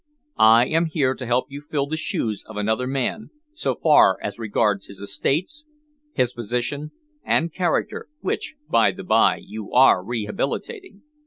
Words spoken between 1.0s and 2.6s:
to help you fill the shoes of